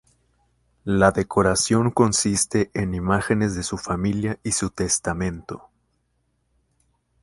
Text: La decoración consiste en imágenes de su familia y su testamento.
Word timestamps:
La 0.83 1.11
decoración 1.11 1.91
consiste 1.91 2.71
en 2.73 2.95
imágenes 2.95 3.53
de 3.53 3.61
su 3.61 3.77
familia 3.77 4.39
y 4.41 4.51
su 4.53 4.71
testamento. 4.71 5.69